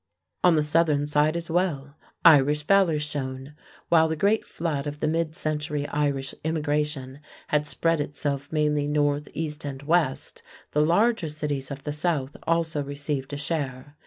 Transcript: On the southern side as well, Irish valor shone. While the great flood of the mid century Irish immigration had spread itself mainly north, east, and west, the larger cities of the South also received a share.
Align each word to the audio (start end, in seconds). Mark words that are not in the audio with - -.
On 0.43 0.55
the 0.55 0.63
southern 0.63 1.05
side 1.05 1.37
as 1.37 1.47
well, 1.51 1.95
Irish 2.25 2.63
valor 2.63 2.97
shone. 2.99 3.53
While 3.89 4.07
the 4.07 4.15
great 4.15 4.43
flood 4.47 4.87
of 4.87 4.99
the 4.99 5.07
mid 5.07 5.35
century 5.35 5.87
Irish 5.89 6.33
immigration 6.43 7.19
had 7.49 7.67
spread 7.67 8.01
itself 8.01 8.51
mainly 8.51 8.87
north, 8.87 9.27
east, 9.35 9.63
and 9.63 9.83
west, 9.83 10.41
the 10.71 10.81
larger 10.81 11.29
cities 11.29 11.69
of 11.69 11.83
the 11.83 11.93
South 11.93 12.35
also 12.47 12.81
received 12.81 13.31
a 13.31 13.37
share. 13.37 13.95